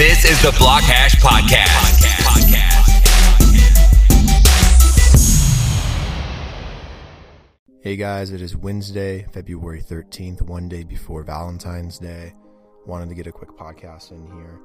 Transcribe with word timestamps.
This 0.00 0.24
is 0.24 0.40
the 0.40 0.56
Block 0.56 0.82
Hash 0.82 1.14
Podcast. 1.16 2.06
Hey 7.82 7.96
guys, 7.96 8.32
it 8.32 8.40
is 8.40 8.56
Wednesday, 8.56 9.26
February 9.30 9.82
13th, 9.82 10.40
one 10.40 10.70
day 10.70 10.84
before 10.84 11.22
Valentine's 11.22 11.98
Day. 11.98 12.32
Wanted 12.86 13.10
to 13.10 13.14
get 13.14 13.26
a 13.26 13.30
quick 13.30 13.50
podcast 13.50 14.12
in 14.12 14.26
here. 14.28 14.58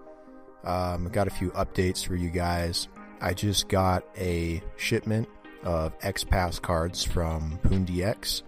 Um, 0.63 1.09
got 1.09 1.27
a 1.27 1.31
few 1.31 1.51
updates 1.51 2.07
for 2.07 2.15
you 2.15 2.29
guys. 2.29 2.87
I 3.19 3.33
just 3.33 3.67
got 3.67 4.05
a 4.17 4.63
shipment 4.77 5.27
of 5.63 5.99
XPass 5.99 6.61
cards 6.61 7.03
from 7.03 7.59
Pundi 7.61 8.05
X 8.05 8.43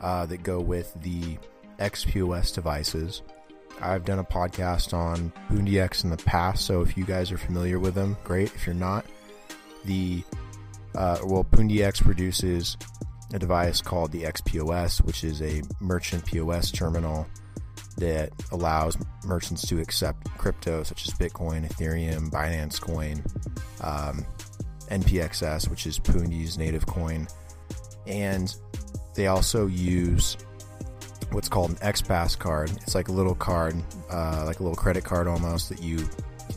uh, 0.00 0.24
that 0.24 0.42
go 0.42 0.60
with 0.60 0.96
the 1.02 1.36
XPOS 1.78 2.54
devices. 2.54 3.20
I've 3.80 4.04
done 4.04 4.18
a 4.18 4.24
podcast 4.24 4.94
on 4.94 5.32
Pundi 5.50 5.80
X 5.80 6.04
in 6.04 6.10
the 6.10 6.16
past, 6.16 6.64
so 6.64 6.80
if 6.80 6.96
you 6.96 7.04
guys 7.04 7.30
are 7.30 7.38
familiar 7.38 7.78
with 7.78 7.94
them, 7.94 8.16
great. 8.24 8.54
If 8.54 8.66
you're 8.66 8.74
not, 8.74 9.04
the 9.84 10.22
uh, 10.94 11.18
well, 11.24 11.44
Pundi 11.44 11.82
X 11.82 12.00
produces 12.00 12.76
a 13.34 13.38
device 13.38 13.80
called 13.80 14.12
the 14.12 14.22
XPOS, 14.22 15.02
which 15.04 15.24
is 15.24 15.42
a 15.42 15.62
merchant 15.80 16.24
POS 16.24 16.70
terminal 16.70 17.26
that 17.98 18.30
allows 18.52 18.96
merchants 19.24 19.66
to 19.66 19.80
accept 19.80 20.28
crypto 20.38 20.82
such 20.82 21.06
as 21.06 21.14
Bitcoin, 21.14 21.68
Ethereum, 21.68 22.30
Binance 22.30 22.80
Coin, 22.80 23.22
um, 23.82 24.24
NPXS, 24.90 25.68
which 25.68 25.86
is 25.86 25.98
Pundi's 25.98 26.56
native 26.56 26.86
coin, 26.86 27.26
and 28.06 28.54
they 29.14 29.26
also 29.26 29.66
use 29.66 30.36
what's 31.30 31.48
called 31.48 31.70
an 31.70 31.76
XPass 31.76 32.38
card. 32.38 32.70
It's 32.82 32.94
like 32.94 33.08
a 33.08 33.12
little 33.12 33.34
card, 33.34 33.76
uh, 34.10 34.44
like 34.46 34.60
a 34.60 34.62
little 34.62 34.76
credit 34.76 35.04
card 35.04 35.26
almost 35.26 35.68
that 35.68 35.82
you 35.82 36.08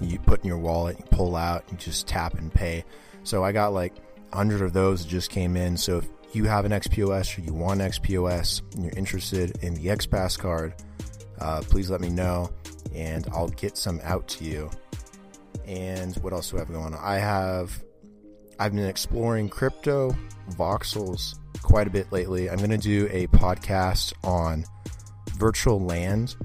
you 0.02 0.20
put 0.20 0.41
in 0.41 0.48
your 0.48 0.58
wallet, 0.58 0.98
you 1.00 1.05
pull 1.12 1.36
out, 1.36 1.64
and 1.70 1.80
just 1.80 2.08
tap 2.08 2.35
and 2.35 2.54
pay. 2.54 2.85
So 3.24 3.43
I 3.43 3.52
got 3.52 3.74
like 3.74 3.93
hundred 4.32 4.62
of 4.62 4.74
those 4.74 5.04
that 5.04 5.10
just 5.10 5.30
came 5.30 5.55
in. 5.55 5.76
So 5.76 5.98
if 5.98 6.08
you 6.34 6.46
have 6.46 6.66
an 6.66 6.71
XPOS 6.71 7.38
or 7.38 7.41
you 7.41 7.54
want 7.54 7.82
an 7.82 7.90
XPOS 7.90 8.62
and 8.74 8.84
you're 8.84 8.93
interested 8.96 9.58
in 9.63 9.74
the 9.74 9.88
XPass 9.88 10.38
card, 10.38 10.74
uh, 11.40 11.62
please 11.62 11.90
let 11.90 12.02
me 12.02 12.10
know 12.10 12.52
and 12.93 13.27
I'll 13.34 13.49
get 13.49 13.77
some 13.77 13.99
out 14.04 14.27
to 14.30 14.43
you. 14.43 14.70
And 15.65 16.15
what 16.18 16.34
else 16.34 16.52
do 16.52 16.58
I 16.58 16.60
have 16.60 16.71
going 16.71 16.93
on? 16.93 16.99
I 17.02 17.18
have 17.18 17.84
I've 18.60 18.76
been 18.76 18.85
exploring 18.85 19.48
crypto 19.48 20.15
voxels 20.52 21.35
quite 21.62 21.88
a 21.88 21.90
bit 21.90 22.12
lately. 22.12 22.49
I'm 22.49 22.57
going 22.57 22.70
to 22.71 22.77
do 22.77 23.07
a 23.12 23.27
podcast 23.27 24.13
on 24.24 24.65
virtual 25.38 25.79
land 25.79 26.35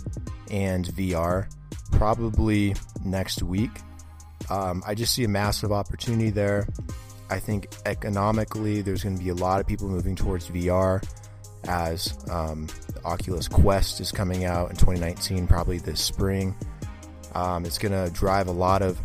and 0.51 0.87
VR 0.87 1.53
probably 1.93 2.75
next 3.05 3.43
week. 3.43 3.71
Um, 4.49 4.83
I 4.87 4.95
just 4.95 5.15
see 5.15 5.25
a 5.25 5.29
massive 5.29 5.73
opportunity 5.73 6.31
there. 6.31 6.69
I 7.31 7.41
think 7.41 7.69
economically, 7.87 8.83
there's 8.83 9.03
going 9.03 9.17
to 9.17 9.23
be 9.23 9.31
a 9.31 9.35
lot 9.35 9.61
of 9.61 9.67
people 9.67 9.89
moving 9.89 10.15
towards 10.15 10.49
VR 10.49 11.05
as 11.67 12.17
um, 12.31 12.67
the 12.93 13.03
Oculus 13.05 13.49
Quest 13.49 14.01
is 14.01 14.13
coming 14.13 14.45
out 14.45 14.71
in 14.71 14.77
2019, 14.77 15.47
probably 15.47 15.79
this 15.79 16.01
spring. 16.01 16.55
Um, 17.35 17.65
it's 17.65 17.79
going 17.79 17.93
to 17.93 18.13
drive 18.15 18.47
a 18.47 18.53
lot 18.53 18.83
of 18.83 19.01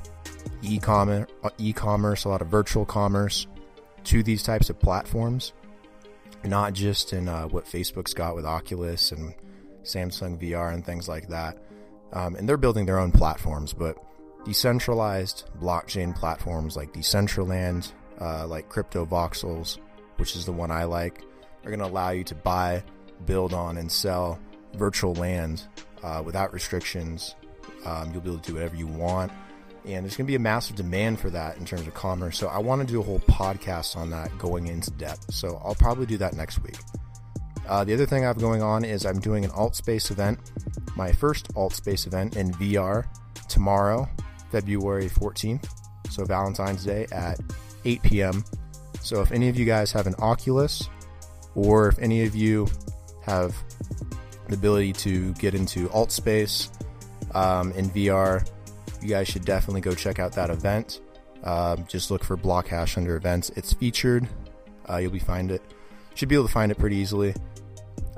e-commerce, 0.61 1.28
e-commerce, 1.57 2.25
a 2.25 2.29
lot 2.29 2.41
of 2.41 2.47
virtual 2.47 2.85
commerce 2.85 3.47
to 4.05 4.23
these 4.23 4.43
types 4.43 4.69
of 4.69 4.79
platforms, 4.79 5.53
not 6.43 6.73
just 6.73 7.13
in 7.13 7.27
uh, 7.27 7.43
what 7.47 7.65
Facebook's 7.65 8.13
got 8.13 8.35
with 8.35 8.45
Oculus 8.45 9.11
and 9.11 9.33
Samsung 9.83 10.39
VR 10.41 10.73
and 10.73 10.85
things 10.85 11.07
like 11.07 11.27
that. 11.29 11.57
Um, 12.13 12.35
and 12.35 12.47
they're 12.47 12.57
building 12.57 12.85
their 12.85 12.99
own 12.99 13.11
platforms, 13.11 13.73
but 13.73 13.97
decentralized 14.45 15.45
blockchain 15.59 16.15
platforms 16.15 16.75
like 16.75 16.93
Decentraland, 16.93 17.91
uh, 18.19 18.47
like 18.47 18.69
Cryptovoxels, 18.69 19.77
which 20.17 20.35
is 20.35 20.45
the 20.45 20.51
one 20.51 20.71
I 20.71 20.85
like, 20.85 21.21
are 21.63 21.69
going 21.69 21.79
to 21.79 21.85
allow 21.85 22.11
you 22.11 22.23
to 22.25 22.35
buy, 22.35 22.83
build 23.25 23.53
on, 23.53 23.77
and 23.77 23.91
sell 23.91 24.39
virtual 24.73 25.13
land 25.15 25.63
uh, 26.03 26.21
without 26.25 26.53
restrictions. 26.53 27.35
Um, 27.85 28.11
you'll 28.11 28.21
be 28.21 28.29
able 28.29 28.39
to 28.39 28.47
do 28.47 28.55
whatever 28.55 28.75
you 28.75 28.87
want. 28.87 29.31
And 29.85 30.03
there's 30.05 30.15
going 30.15 30.25
to 30.25 30.31
be 30.31 30.35
a 30.35 30.39
massive 30.39 30.75
demand 30.75 31.19
for 31.19 31.29
that 31.29 31.57
in 31.57 31.65
terms 31.65 31.87
of 31.87 31.93
commerce. 31.93 32.37
So 32.37 32.47
I 32.47 32.59
want 32.59 32.81
to 32.81 32.87
do 32.87 32.99
a 32.99 33.03
whole 33.03 33.19
podcast 33.19 33.95
on 33.95 34.09
that 34.11 34.37
going 34.37 34.67
into 34.67 34.91
depth. 34.91 35.33
So 35.33 35.61
I'll 35.63 35.75
probably 35.75 36.05
do 36.05 36.17
that 36.17 36.33
next 36.33 36.61
week. 36.63 36.77
Uh, 37.67 37.83
the 37.83 37.93
other 37.93 38.05
thing 38.05 38.23
I 38.23 38.27
have 38.27 38.39
going 38.39 38.63
on 38.63 38.83
is 38.83 39.05
I'm 39.05 39.19
doing 39.19 39.45
an 39.45 39.51
Altspace 39.51 40.09
event, 40.09 40.39
my 40.95 41.11
first 41.11 41.53
Altspace 41.53 42.07
event 42.07 42.35
in 42.35 42.51
VR 42.53 43.05
tomorrow, 43.47 44.09
February 44.51 45.07
14th. 45.07 45.69
So 46.09 46.25
Valentine's 46.25 46.83
Day 46.83 47.05
at 47.11 47.39
8 47.85 48.01
p.m. 48.01 48.43
So 49.01 49.21
if 49.21 49.31
any 49.31 49.49
of 49.49 49.57
you 49.57 49.65
guys 49.65 49.91
have 49.91 50.07
an 50.07 50.15
Oculus, 50.19 50.89
or 51.55 51.89
if 51.89 51.99
any 51.99 52.25
of 52.25 52.35
you 52.35 52.67
have 53.21 53.55
the 54.47 54.55
ability 54.55 54.93
to 54.93 55.33
get 55.33 55.53
into 55.53 55.87
Altspace 55.89 56.69
um, 57.35 57.71
in 57.73 57.89
VR, 57.91 58.47
you 59.01 59.09
guys 59.09 59.27
should 59.27 59.45
definitely 59.45 59.81
go 59.81 59.93
check 59.93 60.19
out 60.19 60.33
that 60.33 60.49
event. 60.49 61.01
Um, 61.43 61.85
just 61.87 62.11
look 62.11 62.23
for 62.23 62.35
Block 62.35 62.67
Hash 62.67 62.97
under 62.97 63.15
events. 63.15 63.49
It's 63.55 63.73
featured. 63.73 64.27
Uh, 64.89 64.97
you'll 64.97 65.11
be 65.11 65.19
find 65.19 65.51
it. 65.51 65.61
Should 66.15 66.29
be 66.29 66.35
able 66.35 66.47
to 66.47 66.53
find 66.53 66.71
it 66.71 66.77
pretty 66.77 66.97
easily. 66.97 67.33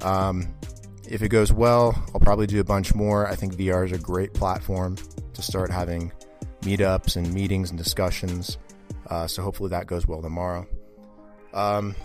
Um, 0.01 0.53
if 1.07 1.21
it 1.21 1.29
goes 1.29 1.51
well, 1.51 1.93
I'll 2.13 2.19
probably 2.21 2.47
do 2.47 2.59
a 2.59 2.63
bunch 2.63 2.95
more. 2.95 3.27
I 3.27 3.35
think 3.35 3.55
VR 3.55 3.85
is 3.85 3.91
a 3.91 3.97
great 3.97 4.33
platform 4.33 4.97
to 5.33 5.41
start 5.41 5.69
having 5.69 6.11
meetups 6.61 7.15
and 7.15 7.31
meetings 7.33 7.69
and 7.69 7.77
discussions. 7.77 8.57
Uh, 9.07 9.27
so 9.27 9.43
hopefully 9.43 9.69
that 9.69 9.87
goes 9.87 10.07
well 10.07 10.21
tomorrow. 10.21 10.65
Um, 11.53 11.95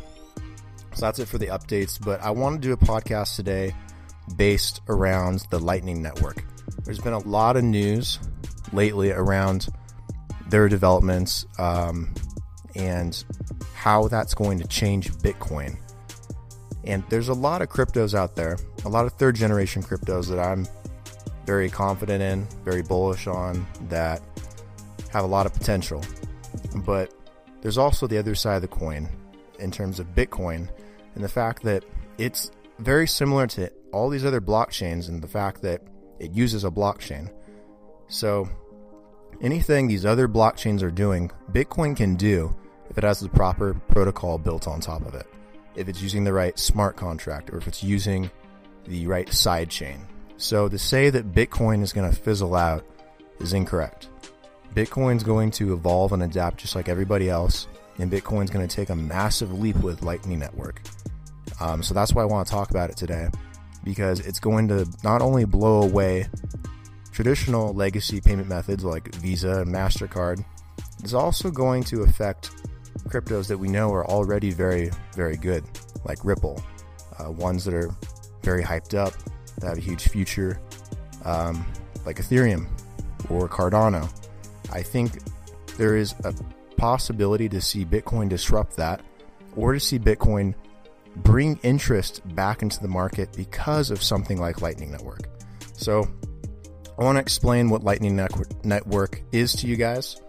so 0.95 1.07
that's 1.07 1.19
it 1.19 1.29
for 1.29 1.39
the 1.39 1.47
updates. 1.47 1.99
But 2.03 2.21
I 2.21 2.31
want 2.31 2.61
to 2.61 2.69
do 2.69 2.73
a 2.73 2.77
podcast 2.77 3.37
today 3.37 3.75
based 4.37 4.81
around 4.89 5.47
the 5.51 5.59
Lightning 5.59 6.03
Network. 6.03 6.45
There's 6.85 6.99
been 6.99 7.13
a 7.13 7.19
lot 7.19 7.57
of 7.57 7.65
news 7.65 8.19
lately 8.77 9.11
around 9.11 9.69
their 10.49 10.69
developments 10.69 11.47
um, 11.59 12.15
and 12.77 13.25
how 13.75 14.07
that's 14.09 14.35
going 14.35 14.59
to 14.59 14.69
change 14.69 15.11
Bitcoin. 15.15 15.77
And 16.85 17.03
there's 17.09 17.29
a 17.29 17.35
lot 17.35 17.63
of 17.63 17.69
cryptos 17.69 18.15
out 18.15 18.37
there, 18.37 18.59
a 18.85 18.89
lot 18.89 19.07
of 19.07 19.13
third 19.15 19.35
generation 19.35 19.83
cryptos 19.83 20.29
that 20.29 20.39
I'm 20.39 20.69
very 21.45 21.69
confident 21.69 22.23
in, 22.23 22.47
very 22.65 22.83
bullish 22.83 23.27
on, 23.27 23.67
that 23.89 24.23
have 25.11 25.25
a 25.25 25.29
lot 25.29 25.47
of 25.47 25.53
potential. 25.53 26.05
But 26.77 27.13
there's 27.61 27.79
also 27.79 28.07
the 28.07 28.19
other 28.19 28.35
side 28.35 28.57
of 28.57 28.63
the 28.63 28.69
coin 28.69 29.09
in 29.59 29.71
terms 29.71 29.99
of 29.99 30.15
Bitcoin 30.15 30.69
and 31.15 31.25
the 31.25 31.29
fact 31.29 31.63
that 31.65 31.85
it's 32.19 32.51
very 32.79 33.09
similar 33.09 33.47
to 33.49 33.73
all 33.93 34.09
these 34.09 34.25
other 34.25 34.41
blockchains 34.41 35.09
and 35.09 35.23
the 35.23 35.29
fact 35.29 35.63
that 35.63 35.83
it 36.21 36.33
uses 36.33 36.65
a 36.65 36.71
blockchain. 36.71 37.31
So 38.09 38.49
anything 39.41 39.87
these 39.89 40.07
other 40.07 40.29
blockchains 40.29 40.83
are 40.83 40.91
doing, 40.91 41.31
Bitcoin 41.53 41.97
can 41.97 42.17
do 42.17 42.55
if 42.91 42.99
it 42.99 43.05
has 43.05 43.21
the 43.21 43.29
proper 43.29 43.75
protocol 43.75 44.39
built 44.39 44.69
on 44.69 44.81
top 44.81 45.07
of 45.07 45.15
it. 45.15 45.27
If 45.75 45.89
it's 45.89 46.01
using 46.01 46.25
the 46.25 46.33
right 46.33 46.59
smart 46.59 46.97
contract 46.97 47.51
or 47.51 47.59
if 47.59 47.67
it's 47.69 47.83
using 47.83 48.31
the 48.87 49.07
right 49.07 49.33
side 49.33 49.69
chain. 49.69 50.07
So 50.37 50.69
to 50.69 50.79
say 50.79 51.11
that 51.11 51.33
Bitcoin 51.33 51.83
is 51.83 51.93
going 51.93 52.11
to 52.11 52.17
fizzle 52.17 52.55
out 52.55 52.85
is 53.41 53.53
incorrect. 53.53 54.09
Bitcoin's 54.75 55.23
going 55.23 55.51
to 55.53 55.73
evolve 55.73 56.13
and 56.13 56.23
adapt 56.23 56.59
just 56.59 56.75
like 56.75 56.89
everybody 56.89 57.31
else, 57.31 57.67
and 57.99 58.11
Bitcoin's 58.13 58.51
going 58.51 58.67
to 58.67 58.75
take 58.75 58.91
a 58.91 58.97
massive 58.97 59.59
leap 59.59 59.77
with 59.77 60.03
Lightning 60.03 60.39
Network. 60.39 60.83
Um, 61.61 61.83
so 61.83 61.95
that's 61.95 62.13
why 62.13 62.23
I 62.23 62.27
want 62.27 62.47
to 62.47 62.53
talk 62.53 62.71
about 62.71 62.91
it 62.91 62.97
today, 62.97 63.29
because 63.85 64.21
it's 64.21 64.39
going 64.39 64.69
to 64.69 64.87
not 65.03 65.23
only 65.23 65.47
blow 65.47 65.83
away 65.83 66.29
traditional 67.17 67.73
legacy 67.73 68.21
payment 68.21 68.47
methods 68.47 68.85
like 68.85 69.15
Visa 69.15 69.63
and 69.63 69.75
MasterCard, 69.75 70.45
is 71.03 71.15
also 71.15 71.51
going 71.51 71.83
to 71.85 72.03
affect 72.03 72.51
cryptos 73.09 73.49
that 73.49 73.57
we 73.57 73.69
know 73.69 73.91
are 73.91 74.07
already 74.07 74.51
very, 74.51 74.91
very 75.15 75.39
good, 75.39 75.65
like 76.05 76.23
Ripple, 76.27 76.63
uh, 77.19 77.33
ones 77.33 77.65
that 77.65 77.73
are 77.73 77.91
very 78.43 78.63
hyped 78.63 78.93
up, 78.93 79.15
that 79.61 79.69
have 79.69 79.79
a 79.79 79.81
huge 79.81 80.09
future, 80.09 80.61
um, 81.25 81.65
like 82.05 82.19
Ethereum 82.19 82.69
or 83.31 83.49
Cardano. 83.49 84.07
I 84.71 84.83
think 84.83 85.13
there 85.79 85.97
is 85.97 86.15
a 86.25 86.35
possibility 86.77 87.49
to 87.49 87.63
see 87.63 87.87
Bitcoin 87.87 88.29
disrupt 88.29 88.77
that 88.77 89.01
or 89.57 89.73
to 89.73 89.81
see 89.81 89.99
Bitcoin 89.99 90.55
bring 91.17 91.59
interest 91.63 92.21
back 92.37 92.61
into 92.61 92.79
the 92.79 92.89
market 92.89 93.35
because 93.35 93.91
of 93.91 94.03
something 94.03 94.39
like 94.39 94.61
Lightning 94.61 94.91
Network. 94.91 95.31
So, 95.79 96.07
I 96.99 97.05
want 97.05 97.17
to 97.17 97.21
explain 97.21 97.69
what 97.69 97.85
Lightning 97.85 98.17
Network 98.17 99.23
is 99.31 99.53
to 99.57 99.67
you 99.67 99.77
guys 99.77 100.21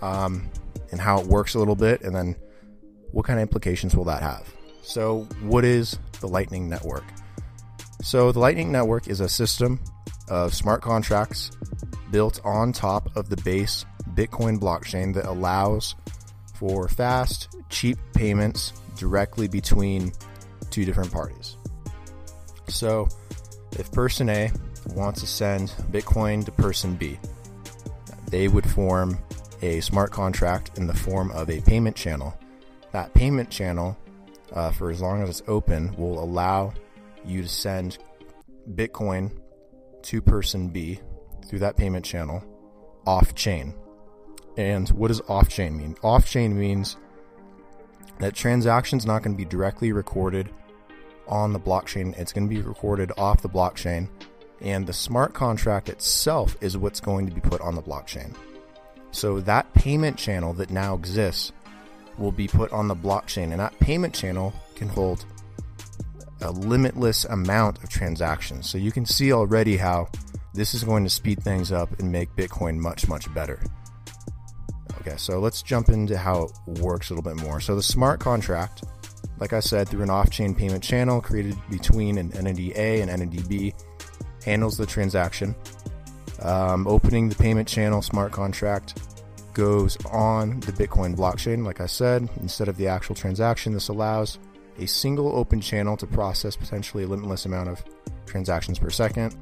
um, 0.00 0.48
and 0.92 1.00
how 1.00 1.20
it 1.20 1.26
works 1.26 1.54
a 1.54 1.58
little 1.58 1.74
bit, 1.74 2.02
and 2.02 2.14
then 2.14 2.36
what 3.10 3.26
kind 3.26 3.40
of 3.40 3.42
implications 3.42 3.96
will 3.96 4.04
that 4.04 4.22
have. 4.22 4.46
So, 4.82 5.26
what 5.42 5.64
is 5.64 5.98
the 6.20 6.28
Lightning 6.28 6.68
Network? 6.68 7.04
So, 8.02 8.30
the 8.30 8.38
Lightning 8.38 8.70
Network 8.70 9.08
is 9.08 9.20
a 9.20 9.28
system 9.28 9.80
of 10.28 10.54
smart 10.54 10.80
contracts 10.80 11.50
built 12.12 12.40
on 12.44 12.72
top 12.72 13.14
of 13.16 13.28
the 13.28 13.36
base 13.38 13.84
Bitcoin 14.14 14.58
blockchain 14.58 15.12
that 15.14 15.26
allows 15.26 15.96
for 16.54 16.88
fast, 16.88 17.48
cheap 17.68 17.98
payments 18.14 18.72
directly 18.96 19.48
between 19.48 20.12
two 20.70 20.84
different 20.84 21.12
parties. 21.12 21.56
So, 22.68 23.08
if 23.72 23.90
person 23.90 24.28
A 24.28 24.52
wants 24.94 25.20
to 25.20 25.26
send 25.26 25.68
Bitcoin 25.90 26.44
to 26.44 26.52
person 26.52 26.94
B, 26.94 27.18
they 28.30 28.48
would 28.48 28.68
form 28.68 29.18
a 29.62 29.80
smart 29.80 30.10
contract 30.10 30.78
in 30.78 30.86
the 30.86 30.94
form 30.94 31.30
of 31.32 31.50
a 31.50 31.60
payment 31.60 31.96
channel. 31.96 32.36
That 32.92 33.12
payment 33.14 33.50
channel, 33.50 33.96
uh, 34.52 34.70
for 34.70 34.90
as 34.90 35.00
long 35.00 35.22
as 35.22 35.28
it's 35.28 35.42
open, 35.46 35.94
will 35.96 36.22
allow 36.22 36.72
you 37.24 37.42
to 37.42 37.48
send 37.48 37.98
Bitcoin 38.74 39.32
to 40.02 40.22
person 40.22 40.68
B 40.68 41.00
through 41.46 41.60
that 41.60 41.76
payment 41.76 42.04
channel 42.04 42.42
off 43.06 43.34
chain. 43.34 43.74
And 44.56 44.88
what 44.90 45.08
does 45.08 45.20
off 45.22 45.48
chain 45.48 45.76
mean? 45.76 45.96
Off 46.02 46.26
chain 46.26 46.58
means 46.58 46.96
that 48.18 48.34
transaction's 48.34 49.06
not 49.06 49.22
going 49.22 49.36
to 49.36 49.38
be 49.38 49.48
directly 49.48 49.92
recorded 49.92 50.50
on 51.26 51.52
the 51.52 51.60
blockchain. 51.60 52.16
It's 52.18 52.32
going 52.32 52.48
to 52.48 52.54
be 52.54 52.60
recorded 52.60 53.12
off 53.16 53.40
the 53.40 53.48
blockchain, 53.48 54.08
and 54.60 54.86
the 54.86 54.92
smart 54.92 55.34
contract 55.34 55.88
itself 55.88 56.56
is 56.60 56.76
what's 56.76 57.00
going 57.00 57.26
to 57.26 57.34
be 57.34 57.40
put 57.40 57.60
on 57.60 57.74
the 57.74 57.82
blockchain. 57.82 58.34
So 59.12 59.40
that 59.40 59.72
payment 59.74 60.16
channel 60.16 60.52
that 60.54 60.70
now 60.70 60.94
exists 60.94 61.52
will 62.18 62.32
be 62.32 62.46
put 62.46 62.70
on 62.72 62.88
the 62.88 62.96
blockchain, 62.96 63.50
and 63.50 63.60
that 63.60 63.78
payment 63.80 64.14
channel 64.14 64.52
can 64.74 64.88
hold 64.88 65.24
a 66.42 66.50
limitless 66.50 67.24
amount 67.24 67.82
of 67.82 67.88
transactions. 67.88 68.68
So 68.68 68.78
you 68.78 68.92
can 68.92 69.04
see 69.04 69.32
already 69.32 69.76
how 69.76 70.08
this 70.54 70.74
is 70.74 70.84
going 70.84 71.04
to 71.04 71.10
speed 71.10 71.42
things 71.42 71.72
up 71.72 71.98
and 71.98 72.10
make 72.10 72.34
Bitcoin 72.36 72.76
much, 72.76 73.08
much 73.08 73.32
better. 73.34 73.62
Okay, 75.00 75.16
so 75.16 75.38
let's 75.38 75.62
jump 75.62 75.88
into 75.88 76.16
how 76.16 76.48
it 76.66 76.78
works 76.80 77.10
a 77.10 77.14
little 77.14 77.34
bit 77.34 77.42
more. 77.42 77.60
So 77.60 77.74
the 77.74 77.82
smart 77.82 78.20
contract, 78.20 78.84
like 79.38 79.52
I 79.52 79.60
said, 79.60 79.88
through 79.88 80.02
an 80.02 80.10
off-chain 80.10 80.54
payment 80.54 80.82
channel 80.82 81.20
created 81.20 81.56
between 81.70 82.18
an 82.18 82.36
entity 82.36 82.72
A 82.74 83.00
and 83.00 83.10
entity 83.10 83.42
B, 83.48 83.74
handles 84.44 84.76
the 84.76 84.86
transaction. 84.86 85.54
Um, 86.42 86.86
opening 86.86 87.28
the 87.28 87.34
payment 87.34 87.68
channel 87.68 88.02
smart 88.02 88.32
contract 88.32 89.00
goes 89.52 89.96
on 90.06 90.60
the 90.60 90.72
Bitcoin 90.72 91.14
blockchain. 91.14 91.64
Like 91.64 91.80
I 91.80 91.86
said, 91.86 92.28
instead 92.40 92.68
of 92.68 92.76
the 92.76 92.86
actual 92.86 93.14
transaction, 93.14 93.72
this 93.72 93.88
allows 93.88 94.38
a 94.78 94.86
single 94.86 95.36
open 95.36 95.60
channel 95.60 95.96
to 95.96 96.06
process 96.06 96.56
potentially 96.56 97.04
a 97.04 97.06
limitless 97.06 97.44
amount 97.44 97.68
of 97.68 97.84
transactions 98.26 98.78
per 98.78 98.90
second. 98.90 99.36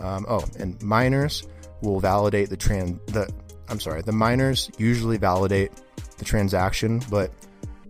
Um, 0.00 0.24
oh, 0.28 0.44
and 0.58 0.80
miners 0.82 1.44
will 1.82 2.00
validate 2.00 2.48
the 2.48 2.56
trans 2.56 2.98
the 3.12 3.28
I'm 3.68 3.80
sorry, 3.80 4.02
the 4.02 4.12
miners 4.12 4.70
usually 4.78 5.16
validate 5.16 5.72
the 6.18 6.24
transaction, 6.24 7.00
but 7.10 7.30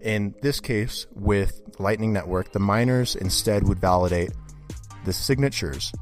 in 0.01 0.35
this 0.41 0.61
case 0.61 1.07
with 1.15 1.63
Lightning 1.79 2.13
Network, 2.13 2.53
the 2.53 2.61
miners 2.61 3.17
instead 3.17 3.67
would 3.67 3.81
validate 3.81 4.31
the 5.05 5.13
signatures 5.13 5.93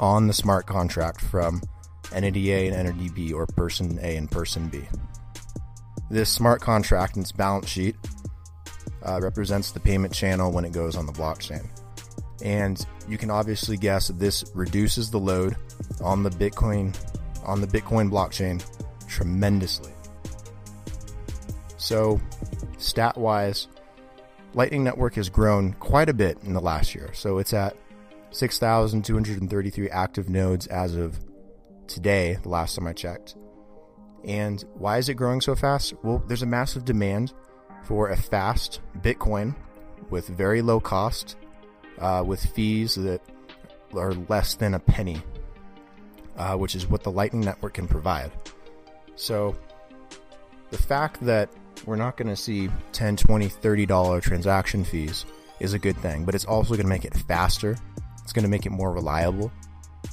on 0.00 0.26
the 0.26 0.32
smart 0.32 0.66
contract 0.66 1.20
from 1.20 1.62
entity 2.12 2.52
A 2.52 2.66
and 2.66 2.76
entity 2.76 3.08
B 3.08 3.32
or 3.32 3.46
person 3.46 3.98
A 4.02 4.16
and 4.16 4.30
person 4.30 4.68
B. 4.68 4.82
This 6.10 6.30
smart 6.30 6.60
contract 6.60 7.16
and 7.16 7.24
its 7.24 7.32
balance 7.32 7.68
sheet 7.68 7.96
uh, 9.02 9.20
represents 9.22 9.72
the 9.72 9.80
payment 9.80 10.12
channel 10.12 10.52
when 10.52 10.64
it 10.64 10.72
goes 10.72 10.96
on 10.96 11.06
the 11.06 11.12
blockchain. 11.12 11.66
And 12.42 12.84
you 13.08 13.18
can 13.18 13.30
obviously 13.30 13.76
guess 13.76 14.08
that 14.08 14.18
this 14.18 14.44
reduces 14.54 15.10
the 15.10 15.18
load 15.18 15.56
on 16.02 16.22
the 16.22 16.30
Bitcoin 16.30 16.96
on 17.44 17.60
the 17.60 17.66
Bitcoin 17.66 18.10
blockchain 18.10 18.64
tremendously. 19.06 19.92
So, 21.76 22.20
stat 22.78 23.16
wise, 23.18 23.68
Lightning 24.54 24.84
Network 24.84 25.14
has 25.14 25.28
grown 25.28 25.74
quite 25.74 26.08
a 26.08 26.14
bit 26.14 26.38
in 26.44 26.54
the 26.54 26.60
last 26.60 26.94
year. 26.94 27.10
So 27.12 27.38
it's 27.38 27.52
at 27.52 27.76
6,233 28.34 29.90
active 29.90 30.28
nodes 30.28 30.66
as 30.66 30.94
of 30.96 31.18
today, 31.86 32.38
the 32.42 32.48
last 32.48 32.74
time 32.74 32.86
I 32.86 32.92
checked. 32.92 33.36
And 34.24 34.62
why 34.74 34.98
is 34.98 35.08
it 35.08 35.14
growing 35.14 35.40
so 35.40 35.54
fast? 35.54 35.94
Well, 36.02 36.22
there's 36.26 36.42
a 36.42 36.46
massive 36.46 36.84
demand 36.84 37.32
for 37.84 38.10
a 38.10 38.16
fast 38.16 38.80
Bitcoin 39.00 39.54
with 40.10 40.28
very 40.28 40.62
low 40.62 40.80
cost, 40.80 41.36
uh, 41.98 42.24
with 42.26 42.44
fees 42.44 42.94
that 42.94 43.20
are 43.94 44.14
less 44.28 44.54
than 44.54 44.74
a 44.74 44.78
penny, 44.78 45.22
uh, 46.36 46.56
which 46.56 46.74
is 46.74 46.86
what 46.86 47.02
the 47.02 47.10
Lightning 47.10 47.42
Network 47.42 47.74
can 47.74 47.86
provide. 47.86 48.32
So 49.16 49.54
the 50.70 50.78
fact 50.78 51.20
that 51.20 51.50
we're 51.86 51.96
not 51.96 52.16
going 52.16 52.28
to 52.28 52.36
see 52.36 52.70
10 52.92 53.16
20 53.16 53.48
30 53.48 53.86
dollar 53.86 54.20
transaction 54.20 54.84
fees 54.84 55.24
is 55.60 55.72
a 55.72 55.78
good 55.78 55.96
thing 55.98 56.24
but 56.24 56.34
it's 56.34 56.44
also 56.44 56.70
going 56.74 56.84
to 56.84 56.88
make 56.88 57.04
it 57.04 57.14
faster 57.14 57.76
it's 58.24 58.32
going 58.32 58.42
to 58.42 58.48
make 58.48 58.66
it 58.66 58.70
more 58.70 58.92
reliable 58.92 59.52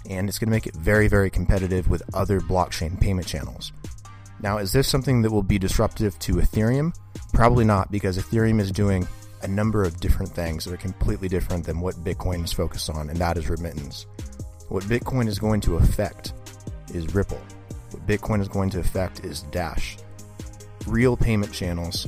and 0.08 0.30
it's 0.30 0.38
going 0.38 0.48
to 0.48 0.52
make 0.52 0.68
it 0.68 0.76
very 0.76 1.08
very 1.08 1.30
competitive 1.30 1.90
with 1.90 2.04
other 2.14 2.40
blockchain 2.40 3.00
payment 3.00 3.26
channels. 3.26 3.72
Now 4.42 4.58
is 4.58 4.72
this 4.72 4.88
something 4.88 5.22
that 5.24 5.32
will 5.32 5.42
be 5.44 5.58
disruptive 5.58 6.20
to 6.20 6.34
ethereum? 6.36 6.94
Probably 7.34 7.66
not 7.66 7.92
because 7.92 8.18
ethereum 8.18 8.60
is 8.60 8.72
doing 8.72 9.08
a 9.42 9.48
number 9.48 9.84
of 9.84 10.00
different 10.00 10.32
things 10.32 10.66
that 10.66 10.74
are 10.74 10.78
completely 10.78 11.28
different 11.28 11.66
than 11.66 11.80
what 11.80 11.96
bitcoin 12.04 12.44
is 12.44 12.54
focused 12.54 12.90
on 12.90 13.10
and 13.10 13.18
that 13.18 13.38
is 13.38 13.50
remittance. 13.50 14.06
What 14.70 14.84
bitcoin 14.84 15.28
is 15.28 15.40
going 15.40 15.62
to 15.62 15.78
affect 15.78 16.34
is 16.94 17.16
ripple. 17.16 17.42
What 17.92 18.06
bitcoin 18.06 18.42
is 18.42 18.48
going 18.48 18.70
to 18.72 18.80
affect 18.80 19.26
is 19.26 19.44
dash. 19.44 19.98
Real 20.88 21.16
payment 21.18 21.52
channels 21.52 22.08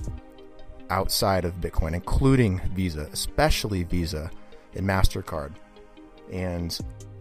outside 0.89 1.43
of 1.43 1.55
Bitcoin, 1.55 1.93
including 1.93 2.61
Visa, 2.73 3.09
especially 3.11 3.83
Visa 3.83 4.29
and 4.75 4.87
MasterCard 4.87 5.53
and 6.33 6.77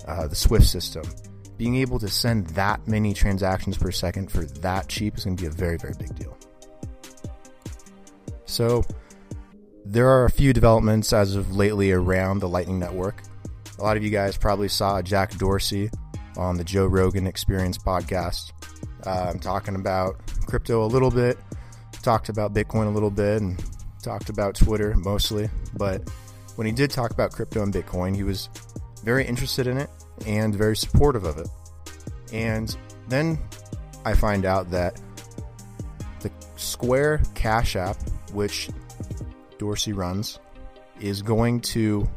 uh, 0.07 0.27
the 0.27 0.35
SWIFT 0.35 0.65
system. 0.65 1.05
Being 1.59 1.77
able 1.77 1.99
to 2.01 2.09
send 2.09 2.49
that 2.49 2.89
many 2.89 3.15
transactions 3.15 3.77
per 3.77 3.93
second 3.93 4.33
for 4.33 4.45
that 4.45 4.89
cheap 4.89 5.17
is 5.17 5.25
going 5.25 5.37
to 5.37 5.43
be 5.43 5.47
a 5.47 5.51
very, 5.51 5.77
very 5.77 5.95
big 5.99 6.15
deal. 6.17 6.37
So, 8.47 8.85
there 9.85 10.09
are 10.09 10.25
a 10.25 10.31
few 10.31 10.53
developments 10.53 11.13
as 11.13 11.37
of 11.37 11.57
lately 11.57 11.93
around 11.93 12.39
the 12.39 12.49
Lightning 12.49 12.79
Network. 12.79 13.23
A 13.79 13.83
lot 13.83 13.97
of 13.97 14.03
you 14.03 14.11
guys 14.11 14.37
probably 14.37 14.69
saw 14.69 15.03
Jack 15.03 15.37
Dorsey 15.39 15.91
on 16.37 16.57
the 16.57 16.65
Joe 16.65 16.87
Rogan 16.87 17.27
Experience 17.27 17.79
podcast. 17.79 18.53
Uh, 19.07 19.31
I'm 19.33 19.39
talking 19.39 19.75
about 19.75 20.17
crypto 20.47 20.85
a 20.85 20.87
little 20.87 21.11
bit, 21.11 21.39
talked 22.03 22.29
about 22.29 22.55
Bitcoin 22.55 22.87
a 22.87 22.91
little 22.91 23.11
bit, 23.11 23.43
and 23.43 23.63
talked 24.03 24.29
about 24.29 24.55
Twitter 24.55 24.95
mostly. 24.95 25.49
But 25.77 26.09
when 26.57 26.67
he 26.67 26.73
did 26.73 26.91
talk 26.91 27.11
about 27.11 27.33
crypto 27.33 27.63
and 27.63 27.73
Bitcoin, 27.73 28.15
he 28.15 28.23
was 28.23 28.49
very 29.03 29.27
interested 29.27 29.67
in 29.67 29.79
it 29.79 29.91
and 30.27 30.55
very 30.55 30.77
supportive 30.77 31.25
of 31.25 31.39
it. 31.39 31.49
And 32.33 32.77
then 33.09 33.39
I 34.05 34.15
find 34.15 34.45
out 34.45 34.71
that 34.71 35.01
the 36.21 36.31
Square 36.57 37.23
Cash 37.35 37.77
App, 37.77 37.97
which 38.33 38.71
Dorsey 39.59 39.93
runs, 39.93 40.39
is 41.01 41.23
going 41.23 41.61
to 41.61 42.09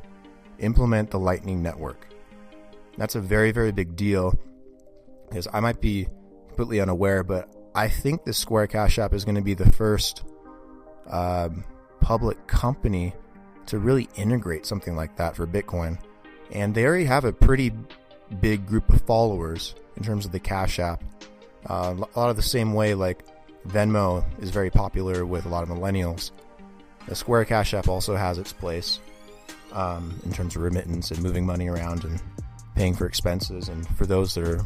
implement 0.59 1.11
the 1.11 1.19
Lightning 1.19 1.61
Network. 1.61 2.07
That's 2.97 3.15
a 3.15 3.21
very, 3.21 3.51
very 3.51 3.71
big 3.71 3.95
deal 3.95 4.39
because 5.27 5.47
I 5.51 5.59
might 5.59 5.81
be 5.81 6.07
completely 6.47 6.79
unaware, 6.79 7.23
but 7.23 7.53
I 7.73 7.89
think 7.89 8.23
the 8.23 8.33
Square 8.33 8.67
Cash 8.67 8.99
App 8.99 9.13
is 9.13 9.25
going 9.25 9.35
to 9.35 9.41
be 9.41 9.53
the 9.53 9.69
first 9.73 10.23
um, 11.07 11.65
public 11.99 12.47
company 12.47 13.13
to 13.65 13.79
really 13.79 14.07
integrate 14.15 14.65
something 14.65 14.95
like 14.95 15.17
that 15.17 15.35
for 15.35 15.45
Bitcoin. 15.45 15.99
And 16.51 16.73
they 16.73 16.85
already 16.85 17.05
have 17.05 17.25
a 17.25 17.33
pretty 17.33 17.71
big 18.39 18.65
group 18.65 18.89
of 18.89 19.01
followers 19.01 19.75
in 19.97 20.03
terms 20.03 20.25
of 20.25 20.31
the 20.31 20.39
Cash 20.39 20.79
App. 20.79 21.03
Uh, 21.67 21.95
a 21.97 22.19
lot 22.19 22.29
of 22.29 22.35
the 22.35 22.41
same 22.41 22.73
way, 22.73 22.93
like 22.93 23.25
Venmo 23.67 24.23
is 24.41 24.51
very 24.51 24.69
popular 24.69 25.25
with 25.25 25.45
a 25.45 25.49
lot 25.49 25.63
of 25.63 25.69
millennials. 25.69 26.31
The 27.07 27.15
Square 27.15 27.45
Cash 27.45 27.73
App 27.73 27.87
also 27.87 28.15
has 28.15 28.37
its 28.37 28.53
place 28.53 28.99
um, 29.71 30.19
in 30.25 30.31
terms 30.31 30.55
of 30.55 30.61
remittance 30.61 31.11
and 31.11 31.21
moving 31.21 31.45
money 31.45 31.67
around 31.67 32.03
and 32.03 32.21
paying 32.75 32.93
for 32.93 33.05
expenses. 33.05 33.69
And 33.69 33.87
for 33.97 34.05
those 34.05 34.33
that 34.35 34.47
are, 34.47 34.61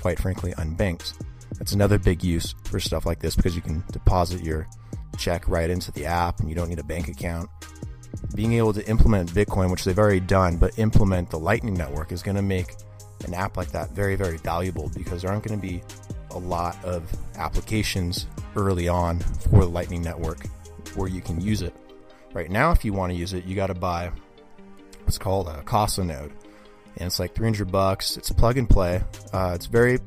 quite 0.00 0.18
frankly, 0.18 0.52
unbanked, 0.52 1.14
that's 1.58 1.72
another 1.72 1.98
big 1.98 2.22
use 2.24 2.54
for 2.64 2.80
stuff 2.80 3.06
like 3.06 3.20
this 3.20 3.36
because 3.36 3.54
you 3.54 3.62
can 3.62 3.84
deposit 3.92 4.42
your 4.42 4.66
check 5.18 5.48
right 5.48 5.70
into 5.70 5.92
the 5.92 6.04
app 6.04 6.40
and 6.40 6.48
you 6.48 6.54
don't 6.54 6.68
need 6.68 6.78
a 6.78 6.84
bank 6.84 7.08
account. 7.08 7.48
Being 8.34 8.54
able 8.54 8.72
to 8.72 8.86
implement 8.88 9.30
Bitcoin, 9.30 9.70
which 9.70 9.84
they've 9.84 9.98
already 9.98 10.20
done, 10.20 10.56
but 10.56 10.78
implement 10.78 11.30
the 11.30 11.38
Lightning 11.38 11.74
Network 11.74 12.12
is 12.12 12.22
going 12.22 12.36
to 12.36 12.42
make 12.42 12.74
an 13.24 13.34
app 13.34 13.56
like 13.56 13.70
that 13.72 13.90
very, 13.90 14.16
very 14.16 14.36
valuable 14.38 14.90
because 14.94 15.22
there 15.22 15.30
aren't 15.30 15.44
going 15.44 15.58
to 15.58 15.66
be 15.66 15.82
a 16.32 16.38
lot 16.38 16.82
of 16.84 17.04
applications 17.36 18.26
early 18.56 18.88
on 18.88 19.20
for 19.20 19.60
the 19.60 19.70
Lightning 19.70 20.02
Network 20.02 20.46
where 20.94 21.08
you 21.08 21.20
can 21.20 21.40
use 21.40 21.62
it. 21.62 21.74
Right 22.32 22.50
now, 22.50 22.72
if 22.72 22.84
you 22.84 22.92
want 22.92 23.12
to 23.12 23.18
use 23.18 23.32
it, 23.32 23.44
you 23.44 23.54
got 23.54 23.68
to 23.68 23.74
buy 23.74 24.10
what's 25.04 25.18
called 25.18 25.48
a 25.48 25.62
Casa 25.62 26.04
node, 26.04 26.32
and 26.96 27.06
it's 27.06 27.18
like 27.18 27.34
300 27.34 27.70
bucks. 27.70 28.16
It's 28.16 28.30
plug 28.30 28.58
and 28.58 28.68
play. 28.68 29.02
Uh, 29.32 29.52
it's 29.54 29.66
very 29.66 29.98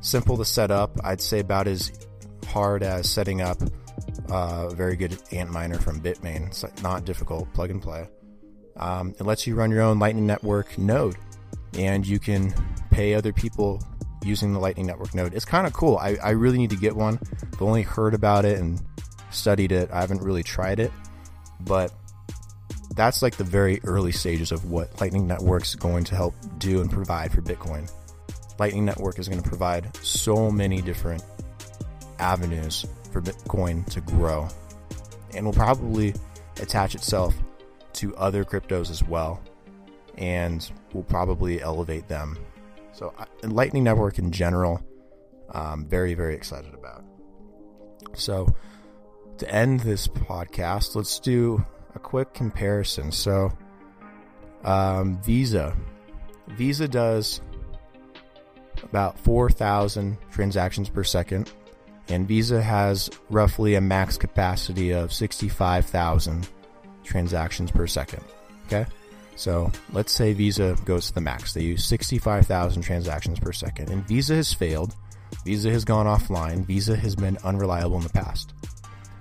simple 0.00 0.36
to 0.36 0.44
set 0.44 0.70
up. 0.70 0.92
I'd 1.04 1.20
say 1.20 1.40
about 1.40 1.68
as 1.68 1.92
hard 2.48 2.82
as 2.82 3.08
setting 3.08 3.40
up 3.40 3.58
uh, 4.30 4.68
very 4.70 4.96
good 4.96 5.12
Antminer 5.30 5.80
from 5.80 6.00
Bitmain. 6.00 6.48
It's 6.48 6.82
not 6.82 7.04
difficult, 7.04 7.52
plug 7.52 7.70
and 7.70 7.82
play. 7.82 8.08
Um, 8.76 9.14
it 9.18 9.24
lets 9.24 9.46
you 9.46 9.54
run 9.54 9.70
your 9.70 9.82
own 9.82 9.98
Lightning 9.98 10.26
Network 10.26 10.78
node, 10.78 11.16
and 11.74 12.06
you 12.06 12.18
can 12.18 12.54
pay 12.90 13.14
other 13.14 13.32
people 13.32 13.82
using 14.24 14.52
the 14.52 14.58
Lightning 14.58 14.86
Network 14.86 15.14
node. 15.14 15.34
It's 15.34 15.44
kind 15.44 15.66
of 15.66 15.72
cool. 15.72 15.96
I, 15.96 16.16
I 16.22 16.30
really 16.30 16.58
need 16.58 16.70
to 16.70 16.76
get 16.76 16.94
one. 16.94 17.18
I've 17.52 17.62
only 17.62 17.82
heard 17.82 18.14
about 18.14 18.44
it 18.44 18.58
and 18.58 18.80
studied 19.30 19.72
it. 19.72 19.90
I 19.92 20.00
haven't 20.00 20.22
really 20.22 20.42
tried 20.42 20.80
it, 20.80 20.92
but 21.60 21.92
that's 22.94 23.22
like 23.22 23.36
the 23.36 23.44
very 23.44 23.80
early 23.84 24.12
stages 24.12 24.52
of 24.52 24.70
what 24.70 25.00
Lightning 25.00 25.26
Network's 25.26 25.74
going 25.74 26.04
to 26.04 26.14
help 26.14 26.34
do 26.58 26.80
and 26.80 26.90
provide 26.90 27.32
for 27.32 27.40
Bitcoin. 27.40 27.90
Lightning 28.58 28.84
Network 28.84 29.18
is 29.18 29.28
going 29.28 29.42
to 29.42 29.48
provide 29.48 29.94
so 30.04 30.50
many 30.50 30.82
different 30.82 31.22
avenues 32.20 32.86
for 33.12 33.20
Bitcoin 33.20 33.84
to 33.90 34.00
grow 34.00 34.48
and 35.34 35.44
will 35.44 35.52
probably 35.52 36.14
attach 36.60 36.94
itself 36.94 37.34
to 37.94 38.14
other 38.16 38.44
cryptos 38.44 38.90
as 38.90 39.02
well 39.02 39.42
and 40.18 40.70
will 40.92 41.02
probably 41.02 41.60
elevate 41.62 42.06
them. 42.08 42.38
So, 42.92 43.14
Lightning 43.42 43.84
Network 43.84 44.18
in 44.18 44.30
general, 44.30 44.84
I'm 45.50 45.86
very, 45.86 46.14
very 46.14 46.34
excited 46.34 46.74
about. 46.74 47.04
So, 48.14 48.54
to 49.38 49.50
end 49.50 49.80
this 49.80 50.06
podcast, 50.06 50.94
let's 50.94 51.18
do 51.18 51.64
a 51.94 51.98
quick 51.98 52.34
comparison. 52.34 53.10
So, 53.10 53.50
um, 54.64 55.20
Visa. 55.22 55.74
Visa 56.48 56.86
does 56.86 57.40
about 58.82 59.18
4,000 59.20 60.18
transactions 60.30 60.88
per 60.88 61.04
second, 61.04 61.52
and 62.10 62.26
Visa 62.26 62.60
has 62.60 63.08
roughly 63.30 63.76
a 63.76 63.80
max 63.80 64.18
capacity 64.18 64.90
of 64.90 65.12
65,000 65.12 66.48
transactions 67.04 67.70
per 67.70 67.86
second. 67.86 68.22
Okay? 68.66 68.86
So 69.36 69.70
let's 69.92 70.12
say 70.12 70.32
Visa 70.32 70.76
goes 70.84 71.06
to 71.06 71.14
the 71.14 71.20
max. 71.20 71.54
They 71.54 71.62
use 71.62 71.84
65,000 71.84 72.82
transactions 72.82 73.38
per 73.38 73.52
second, 73.52 73.88
and 73.90 74.06
Visa 74.06 74.34
has 74.34 74.52
failed. 74.52 74.94
Visa 75.44 75.70
has 75.70 75.84
gone 75.84 76.06
offline. 76.06 76.64
Visa 76.66 76.96
has 76.96 77.16
been 77.16 77.38
unreliable 77.44 77.96
in 77.96 78.02
the 78.02 78.10
past. 78.10 78.52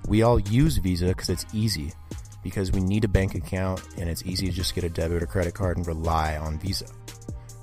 We 0.08 0.24
all 0.24 0.40
use 0.40 0.78
Visa 0.78 1.08
because 1.08 1.30
it's 1.30 1.46
easy, 1.54 1.94
because 2.44 2.72
we 2.72 2.82
need 2.82 3.06
a 3.06 3.08
bank 3.08 3.36
account 3.36 3.82
and 3.98 4.10
it's 4.10 4.26
easy 4.26 4.48
to 4.48 4.52
just 4.52 4.76
get 4.76 4.84
a 4.84 4.90
debit 4.90 5.24
or 5.24 5.28
credit 5.28 5.54
card 5.54 5.78
and 5.78 5.88
rely 5.88 6.38
on 6.38 6.60
Visa. 6.60 6.88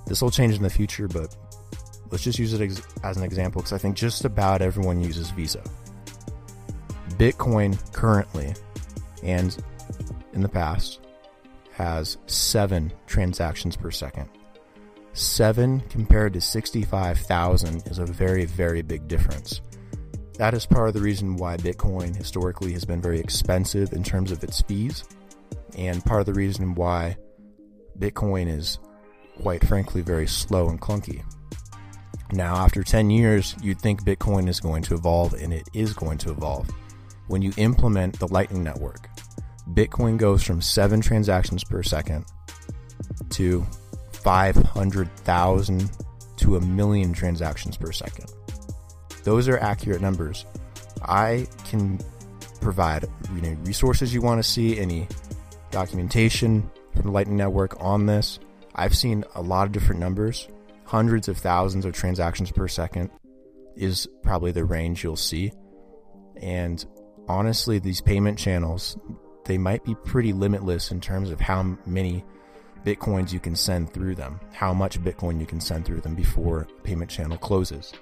This 0.07 0.23
will 0.23 0.31
change 0.31 0.55
in 0.55 0.63
the 0.63 0.71
future, 0.71 1.09
but 1.09 1.37
let's 2.11 2.25
just 2.25 2.39
use 2.39 2.53
it 2.53 2.81
as 3.03 3.17
an 3.17 3.23
example 3.23 3.61
because 3.61 3.73
I 3.73 3.79
think 3.79 3.97
just 3.97 4.25
about 4.25 4.63
everyone 4.63 5.03
uses 5.03 5.31
Visa. 5.31 5.63
Bitcoin 7.11 7.77
currently 7.93 8.55
and 9.23 9.57
in 10.33 10.43
the 10.43 10.49
past 10.49 11.01
has 11.73 12.19
seven 12.27 12.93
transactions 13.07 13.77
per 13.77 13.91
second. 13.91 14.29
Seven 15.13 15.81
compared 15.89 16.35
to 16.35 16.41
65,000 16.41 17.87
is 17.87 17.99
a 17.99 18.07
very, 18.07 18.45
very 18.45 18.83
big 18.83 19.09
difference. 19.09 19.63
That 20.35 20.53
is 20.53 20.67
part 20.67 20.89
of 20.89 20.95
the 20.95 21.01
reason 21.01 21.37
why 21.37 21.57
Bitcoin 21.57 22.15
historically 22.15 22.73
has 22.73 22.85
been 22.85 23.01
very 23.01 23.19
expensive 23.19 23.95
in 23.95 24.03
terms 24.05 24.31
of 24.31 24.45
its 24.45 24.61
fees, 24.61 25.05
and 25.79 26.05
part 26.05 26.21
of 26.21 26.27
the 26.27 26.35
reason 26.35 26.75
why 26.75 27.17
Bitcoin 27.99 28.47
is, 28.47 28.79
quite 29.41 29.67
frankly, 29.67 30.03
very 30.03 30.27
slow 30.27 30.69
and 30.69 30.81
clunky. 30.81 31.25
Now, 32.33 32.57
after 32.57 32.83
10 32.83 33.11
years, 33.11 33.55
you'd 33.63 33.81
think 33.81 34.03
Bitcoin 34.03 34.49
is 34.49 34.61
going 34.61 34.83
to 34.85 34.95
evolve, 34.95 35.35
and 35.35 35.53
it 35.53 35.69
is 35.73 35.93
going 35.93 36.19
to 36.19 36.31
evolve. 36.31 36.69
When 37.29 37.43
you 37.43 37.53
implement 37.57 38.19
the 38.19 38.29
Lightning 38.29 38.65
Network, 38.65 39.09
Bitcoin 39.75 40.17
goes 40.17 40.43
from 40.43 40.61
seven 40.61 41.01
transactions 41.01 41.63
per 41.65 41.83
second 41.83 42.25
to 43.31 43.67
500,000 44.13 45.91
to 46.37 46.57
a 46.57 46.61
million 46.61 47.13
transactions 47.13 47.77
per 47.77 47.93
second. 47.93 48.33
Those 49.25 49.49
are 49.49 49.59
accurate 49.59 50.01
numbers. 50.01 50.47
I 51.03 51.47
can 51.65 52.01
provide 52.61 53.07
you 53.35 53.43
know, 53.43 53.57
resources 53.65 54.13
you 54.13 54.21
want 54.21 54.43
to 54.43 54.49
see, 54.49 54.79
any 54.79 55.09
documentation 55.71 56.69
from 56.93 57.03
the 57.03 57.11
Lightning 57.11 57.37
Network 57.37 57.81
on 57.83 58.07
this. 58.07 58.39
I've 58.75 58.97
seen 58.97 59.25
a 59.35 59.43
lot 59.43 59.67
of 59.67 59.73
different 59.73 60.01
numbers 60.01 60.49
hundreds 60.87 61.29
of 61.29 61.37
thousands 61.37 61.85
of 61.85 61.93
transactions 61.93 62.51
per 62.51 62.67
second 62.67 63.11
is 63.77 64.09
probably 64.23 64.53
the 64.53 64.65
range 64.65 65.05
you'll 65.05 65.17
see. 65.17 65.53
And 66.41 66.85
honestly, 67.29 67.79
these 67.79 68.01
payment 68.01 68.39
channels, 68.39 68.97
they 69.45 69.59
might 69.59 69.85
be 69.85 69.95
pretty 69.95 70.33
limitless 70.33 70.91
in 70.91 71.01
terms 71.01 71.31
of 71.31 71.41
how 71.41 71.77
many 71.85 72.25
bitcoins 72.85 73.33
you 73.33 73.41
can 73.41 73.57
send 73.57 73.93
through 73.93 74.15
them, 74.15 74.39
how 74.53 74.73
much 74.73 75.01
bitcoin 75.03 75.41
you 75.41 75.47
can 75.47 75.61
send 75.61 75.85
through 75.85 76.01
them 76.01 76.15
before 76.15 76.69
payment 76.85 77.11
channel 77.11 77.37
closes. 77.37 77.93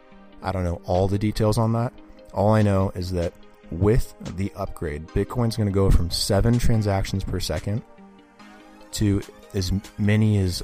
I 0.42 0.52
don't 0.52 0.64
know 0.64 0.80
all 0.84 1.08
the 1.08 1.18
details 1.18 1.56
on 1.56 1.72
that. 1.72 1.92
All 2.34 2.50
I 2.50 2.62
know 2.62 2.92
is 2.94 3.10
that 3.12 3.32
with 3.70 4.14
the 4.36 4.52
upgrade, 4.56 5.06
Bitcoin's 5.08 5.56
going 5.56 5.68
to 5.68 5.74
go 5.74 5.90
from 5.90 6.10
7 6.10 6.58
transactions 6.58 7.24
per 7.24 7.40
second 7.40 7.82
to 8.92 9.22
as 9.54 9.72
many 9.98 10.38
as 10.38 10.62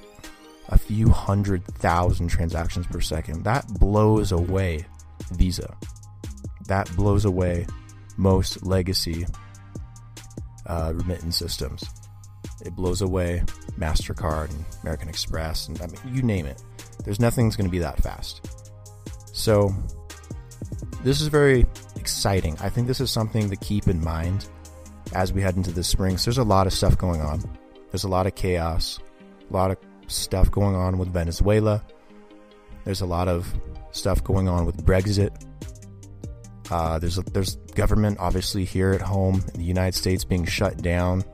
a 0.69 0.79
few 0.79 1.09
hundred 1.09 1.65
thousand 1.65 2.29
transactions 2.29 2.87
per 2.87 3.01
second. 3.01 3.45
That 3.45 3.67
blows 3.79 4.33
away 4.33 4.87
Visa. 5.33 5.77
That 6.67 6.95
blows 6.97 7.25
away 7.25 7.67
most 8.17 8.65
legacy 8.65 9.27
uh, 10.67 10.93
remittance 10.95 11.37
systems. 11.37 11.85
It 12.65 12.77
blows 12.77 13.01
away 13.01 13.43
MasterCard 13.79 14.51
and 14.51 14.65
American 14.83 15.09
Express, 15.09 15.69
and 15.69 15.81
I 15.81 15.87
mean, 15.87 16.15
you 16.15 16.23
name 16.23 16.47
it. 16.47 16.63
There's 17.05 17.19
nothing 17.19 17.47
that's 17.47 17.57
going 17.57 17.69
to 17.69 17.73
be 17.73 17.79
that 17.79 18.03
fast. 18.03 18.47
So, 19.33 19.75
this 21.03 21.21
is 21.21 21.29
very 21.29 21.65
exciting. 21.97 22.57
I 22.61 22.69
think 22.69 22.87
this 22.87 23.01
is 23.01 23.11
something 23.11 23.49
to 23.49 23.57
keep 23.57 23.89
in 23.89 24.03
mind 24.05 24.47
as 25.15 25.33
we 25.33 25.41
head 25.43 25.57
into 25.57 25.71
the 25.71 25.83
spring. 25.83 26.19
So 26.19 26.31
there's 26.31 26.39
a 26.39 26.45
lot 26.45 26.67
of 26.67 26.73
stuff 26.73 26.99
going 26.99 27.21
on. 27.21 27.43
There's 27.91 28.05
a 28.05 28.09
lot 28.09 28.27
of 28.27 28.35
chaos, 28.35 28.99
a 29.49 29.53
lot 29.53 29.71
of 29.71 29.79
stuff 30.11 30.51
going 30.51 30.75
on 30.75 30.99
with 30.99 31.13
Venezuela. 31.13 31.83
There's 32.85 33.01
a 33.01 33.07
lot 33.07 33.29
of 33.29 33.53
stuff 33.93 34.23
going 34.25 34.49
on 34.49 34.67
with 34.67 34.85
Brexit. 34.85 35.31
Uh, 36.71 36.99
there's 36.99 37.19
a, 37.19 37.23
there's 37.23 37.57
government 37.75 38.19
obviously 38.21 38.65
here 38.65 38.93
at 38.93 39.01
home 39.01 39.43
in 39.55 39.61
the 39.61 39.67
United 39.67 39.95
States 39.95 40.25
being 40.25 40.45
shut 40.45 40.81
down 40.83 41.25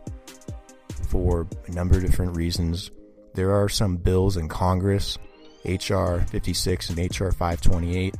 for 1.09 1.47
a 1.66 1.71
number 1.73 1.97
of 1.97 2.02
different 2.04 2.37
reasons. 2.37 2.90
There 3.35 3.52
are 3.52 3.68
some 3.68 3.97
bills 3.97 4.37
in 4.37 4.49
Congress, 4.49 5.18
HR 5.64 6.21
56 6.30 6.90
and 6.90 6.99
HR 6.99 7.30
528, 7.30 8.14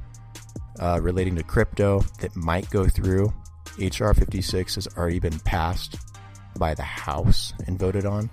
uh, 0.79 1.01
relating 1.03 1.37
to 1.37 1.43
crypto 1.43 2.01
that 2.21 2.37
might 2.37 2.69
go 2.71 2.87
through. 2.87 3.33
HR 3.79 4.13
56 4.13 4.75
has 4.75 4.89
already 4.97 5.19
been 5.19 5.39
passed 5.41 5.97
by 6.59 6.75
the 6.75 6.83
House 6.83 7.53
and 7.67 7.79
voted 7.79 8.05
on 8.07 8.31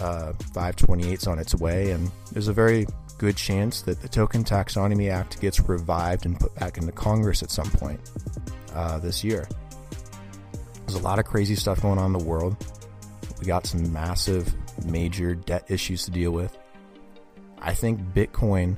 uh, 0.00 0.32
528 0.54 1.12
is 1.12 1.26
on 1.26 1.38
its 1.38 1.54
way, 1.54 1.90
and 1.90 2.10
there's 2.32 2.48
a 2.48 2.52
very 2.52 2.86
good 3.18 3.36
chance 3.36 3.82
that 3.82 4.00
the 4.00 4.08
Token 4.08 4.42
Taxonomy 4.42 5.10
Act 5.10 5.40
gets 5.40 5.60
revived 5.60 6.24
and 6.24 6.40
put 6.40 6.54
back 6.54 6.78
into 6.78 6.92
Congress 6.92 7.42
at 7.42 7.50
some 7.50 7.70
point 7.70 8.00
uh, 8.74 8.98
this 8.98 9.22
year. 9.22 9.46
There's 10.80 10.94
a 10.94 11.02
lot 11.02 11.18
of 11.18 11.24
crazy 11.24 11.54
stuff 11.54 11.82
going 11.82 11.98
on 11.98 12.14
in 12.14 12.18
the 12.18 12.24
world. 12.24 12.56
We 13.38 13.46
got 13.46 13.66
some 13.66 13.92
massive, 13.92 14.54
major 14.86 15.34
debt 15.34 15.64
issues 15.68 16.04
to 16.04 16.10
deal 16.10 16.30
with. 16.30 16.56
I 17.58 17.74
think 17.74 18.00
Bitcoin 18.14 18.76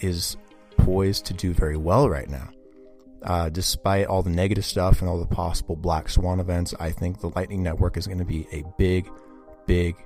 is 0.00 0.36
poised 0.76 1.26
to 1.26 1.34
do 1.34 1.52
very 1.52 1.76
well 1.76 2.08
right 2.08 2.28
now. 2.28 2.50
Uh, 3.22 3.48
despite 3.48 4.06
all 4.06 4.22
the 4.22 4.30
negative 4.30 4.64
stuff 4.64 5.00
and 5.00 5.08
all 5.08 5.18
the 5.18 5.26
possible 5.26 5.74
black 5.74 6.08
swan 6.08 6.38
events, 6.38 6.74
I 6.78 6.90
think 6.90 7.20
the 7.20 7.30
Lightning 7.30 7.62
Network 7.62 7.96
is 7.96 8.06
going 8.06 8.18
to 8.18 8.24
be 8.24 8.46
a 8.52 8.62
big, 8.78 9.08
big 9.66 9.96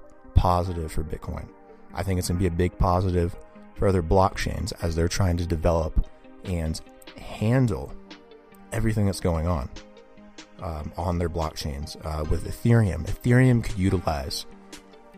positive 0.41 0.91
for 0.91 1.05
Bitcoin. 1.05 1.47
I 1.93 2.03
think 2.03 2.19
it's 2.19 2.29
going 2.29 2.39
to 2.39 2.41
be 2.41 2.47
a 2.47 2.51
big 2.51 2.79
positive 2.79 3.37
for 3.75 3.87
other 3.87 4.03
blockchains 4.03 4.73
as 4.81 4.97
they're 4.97 5.07
trying 5.07 5.37
to 5.37 5.45
develop 5.45 6.07
and 6.45 6.81
handle 7.19 7.93
everything 8.73 9.05
that's 9.05 9.21
going 9.21 9.47
on 9.47 9.69
um, 10.63 10.95
on 10.97 11.19
their 11.19 11.29
blockchains. 11.29 11.95
Uh, 12.07 12.25
with 12.25 12.47
Ethereum, 12.47 13.05
Ethereum 13.05 13.63
could 13.63 13.77
utilize 13.77 14.47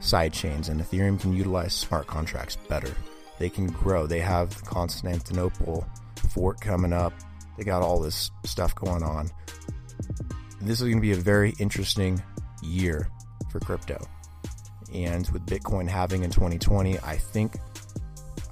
sidechains, 0.01 0.69
and 0.69 0.81
Ethereum 0.81 1.21
can 1.21 1.33
utilize 1.33 1.73
smart 1.73 2.09
contracts 2.09 2.57
better. 2.57 2.93
They 3.39 3.49
can 3.49 3.69
grow. 3.69 4.09
They 4.09 4.19
have 4.19 4.65
Constantinople 4.65 5.87
fork 6.31 6.61
coming 6.61 6.93
up. 6.93 7.13
They 7.57 7.63
got 7.63 7.83
all 7.83 8.01
this 8.01 8.33
stuff 8.45 8.75
going 8.75 9.05
on. 9.05 9.31
This 10.61 10.81
is 10.81 10.89
going 10.89 10.97
to 10.97 11.01
be 11.01 11.13
a 11.13 11.17
very 11.17 11.55
interesting 11.61 12.21
year 12.61 13.09
for 13.53 13.61
crypto 13.61 14.05
and 14.95 15.29
with 15.31 15.47
Bitcoin 15.47 15.89
halving 15.89 16.23
in 16.25 16.31
2020, 16.31 16.99
I 17.01 17.17
think 17.17 17.57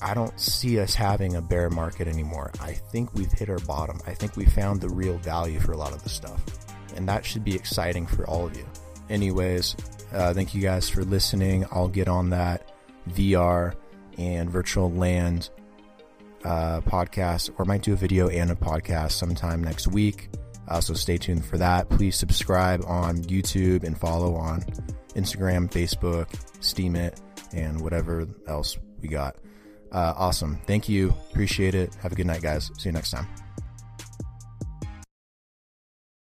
I 0.02 0.14
don't 0.14 0.38
see 0.40 0.80
us 0.80 0.94
having 0.94 1.37
a 1.37 1.42
bear 1.42 1.68
market 1.68 2.09
anymore. 2.09 2.52
I 2.61 2.73
think 2.73 3.12
we've 3.14 3.30
hit 3.30 3.50
our 3.50 3.59
bottom. 3.61 4.00
I 4.06 4.14
think 4.14 4.37
we 4.37 4.47
found 4.47 4.80
the 4.80 4.88
real 4.88 5.18
value 5.18 5.61
for 5.61 5.73
a 5.73 5.76
lot 5.76 5.92
of 5.92 6.02
this 6.02 6.12
stuff. 6.12 6.42
And 6.97 7.09
that 7.09 7.25
should 7.25 7.44
be 7.44 7.54
exciting 7.54 8.06
for 8.06 8.26
all 8.26 8.47
of 8.47 8.56
you. 8.56 8.66
Anyways, 9.11 9.76
uh, 10.12 10.32
thank 10.32 10.54
you 10.54 10.62
guys 10.62 10.88
for 10.88 11.04
listening. 11.04 11.66
I'll 11.70 11.88
get 11.88 12.09
on 12.09 12.30
that 12.30 12.73
VR 13.11 13.75
and 14.18 14.50
virtual 14.50 14.90
land 14.90 15.50
uh, 16.44 16.80
podcast, 16.80 17.50
or 17.59 17.64
might 17.64 17.82
do 17.82 17.92
a 17.92 17.97
video 17.97 18.28
and 18.28 18.50
a 18.50 18.54
podcast 18.54 19.12
sometime 19.12 19.62
next 19.62 19.88
week. 19.88 20.30
Uh, 20.68 20.80
so 20.80 20.94
stay 20.94 21.18
tuned 21.18 21.44
for 21.44 21.59
that. 21.59 21.88
Please 21.90 22.16
subscribe 22.16 22.82
on 22.87 23.18
YouTube 23.25 23.85
and 23.85 23.99
follow 23.99 24.35
on 24.37 24.64
Instagram, 25.14 25.71
Facebook, 25.71 26.26
Steemit, 26.61 27.21
and 27.52 27.81
whatever 27.81 28.26
else 28.47 28.79
we 29.00 29.09
got. 29.09 29.37
Uh, 29.93 30.14
awesome. 30.17 30.61
Thank 30.67 30.88
you. 30.88 31.14
Appreciate 31.31 31.75
it. 31.75 31.95
Have 31.97 32.12
a 32.12 32.14
good 32.14 32.26
night, 32.26 32.43
guys. 32.43 32.71
See 32.79 32.88
you 32.88 32.93
next 32.93 33.11
time. 33.11 33.26